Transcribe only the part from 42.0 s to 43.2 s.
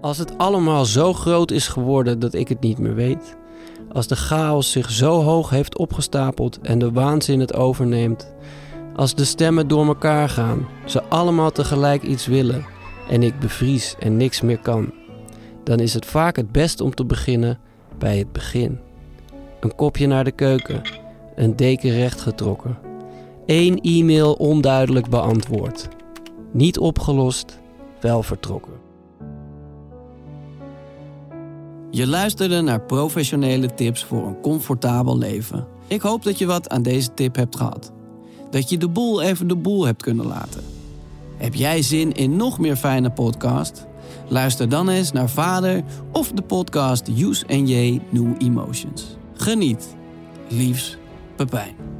in nog meer fijne